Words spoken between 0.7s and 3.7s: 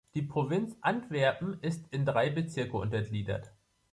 Antwerpen ist in drei Bezirke untergliedert.